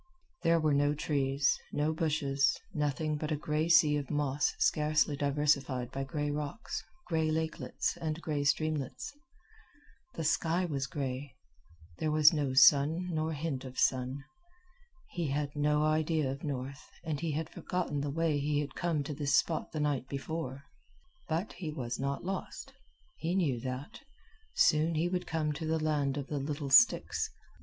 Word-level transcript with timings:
There 0.41 0.59
were 0.59 0.73
no 0.73 0.95
trees, 0.95 1.59
no 1.71 1.93
bushes, 1.93 2.59
nothing 2.73 3.17
but 3.17 3.31
a 3.31 3.35
gray 3.35 3.69
sea 3.69 3.97
of 3.97 4.09
moss 4.09 4.55
scarcely 4.57 5.15
diversified 5.15 5.91
by 5.91 6.05
gray 6.05 6.31
rocks, 6.31 6.83
gray 7.05 7.29
lakelets, 7.29 7.97
and 7.97 8.19
gray 8.19 8.43
streamlets. 8.43 9.13
The 10.15 10.23
sky 10.23 10.65
was 10.65 10.87
gray. 10.87 11.35
There 11.99 12.09
was 12.09 12.33
no 12.33 12.55
sun 12.55 13.09
nor 13.13 13.33
hint 13.33 13.63
of 13.63 13.77
sun. 13.77 14.23
He 15.11 15.27
had 15.27 15.55
no 15.55 15.83
idea 15.83 16.31
of 16.31 16.43
north, 16.43 16.89
and 17.03 17.19
he 17.19 17.33
had 17.33 17.47
forgotten 17.47 18.01
the 18.01 18.09
way 18.09 18.39
he 18.39 18.59
had 18.59 18.73
come 18.73 19.03
to 19.03 19.13
this 19.13 19.35
spot 19.35 19.71
the 19.71 19.79
night 19.79 20.07
before. 20.09 20.63
But 21.29 21.53
he 21.53 21.69
was 21.69 21.99
not 21.99 22.25
lost. 22.25 22.73
He 23.17 23.35
knew 23.35 23.59
that. 23.59 23.99
Soon 24.55 24.95
he 24.95 25.07
would 25.07 25.27
come 25.27 25.53
to 25.53 25.67
the 25.67 25.77
land 25.79 26.17
of 26.17 26.25
the 26.25 26.39
little 26.39 26.71
sticks. 26.71 27.29